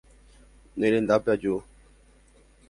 Nerendápe 0.77 1.29
aju. 1.31 1.55